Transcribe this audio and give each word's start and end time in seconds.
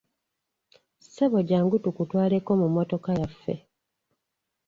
Ssebo 1.03 1.37
jjangu 1.47 1.75
tukutwaleko 1.83 2.51
mu 2.59 2.67
mmotoka 2.71 3.09
yaffe. 3.19 3.55